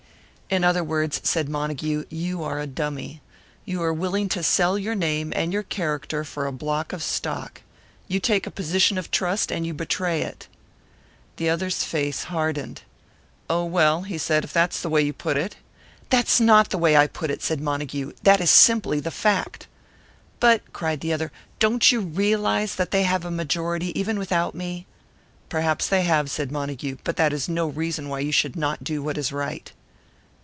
"In 0.53 0.65
other 0.65 0.83
words," 0.83 1.21
said 1.23 1.47
Montague, 1.47 2.03
"you 2.09 2.43
are 2.43 2.59
a 2.59 2.67
dummy. 2.67 3.21
You 3.63 3.81
are 3.83 3.93
willing 3.93 4.27
to 4.27 4.43
sell 4.43 4.77
your 4.77 4.95
name 4.95 5.31
and 5.33 5.53
your 5.53 5.63
character 5.63 6.25
for 6.25 6.45
a 6.45 6.51
block 6.51 6.91
of 6.91 7.01
stock. 7.01 7.61
You 8.09 8.19
take 8.19 8.45
a 8.45 8.51
position 8.51 8.97
of 8.97 9.11
trust, 9.11 9.49
and 9.49 9.65
you 9.65 9.73
betray 9.73 10.23
it." 10.23 10.49
The 11.37 11.49
other's 11.49 11.85
face 11.85 12.25
hardened. 12.25 12.81
"Oh, 13.49 13.63
well," 13.63 14.01
he 14.01 14.17
said, 14.17 14.43
"if 14.43 14.51
that's 14.51 14.81
the 14.81 14.89
way 14.89 15.01
you 15.01 15.13
put 15.13 15.37
it" 15.37 15.55
"That's 16.09 16.41
not 16.41 16.69
the 16.69 16.77
way 16.77 16.97
I 16.97 17.07
put 17.07 17.31
it!" 17.31 17.41
said 17.41 17.61
Montague. 17.61 18.11
"That 18.23 18.41
is 18.41 18.51
simply 18.51 18.99
the 18.99 19.09
fact." 19.09 19.67
"But," 20.41 20.73
cried 20.73 20.99
the 20.99 21.13
other, 21.13 21.31
"don't 21.59 21.93
you 21.93 22.01
realise 22.01 22.75
that 22.75 22.91
they 22.91 23.03
have 23.03 23.23
a 23.23 23.31
majority, 23.31 23.97
even 23.97 24.19
without 24.19 24.53
me?" 24.53 24.85
"Perhaps 25.47 25.87
they 25.87 26.01
have," 26.01 26.29
said 26.29 26.51
Montague; 26.51 26.97
"but 27.05 27.15
that 27.15 27.31
is 27.31 27.47
no 27.47 27.67
reason 27.69 28.09
why 28.09 28.19
you 28.19 28.33
should 28.33 28.57
not 28.57 28.83
do 28.83 29.01
what 29.01 29.17
is 29.17 29.31
right." 29.31 29.71